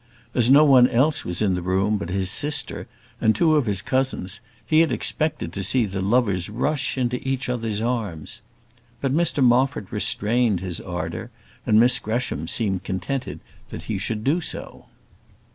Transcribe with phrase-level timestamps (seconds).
[0.33, 2.87] As no one else was in the room but his sister
[3.21, 7.47] and two of his cousins, he had expected to see the lovers rush into each
[7.47, 8.41] other's arms.
[8.99, 11.29] But Mr Moffat restrained his ardour,
[11.67, 14.87] and Miss Gresham seemed contented that he should do so.